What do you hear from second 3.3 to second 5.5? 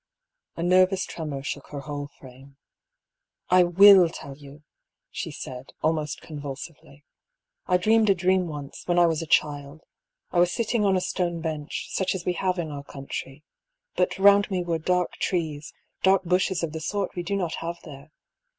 I will tell you," she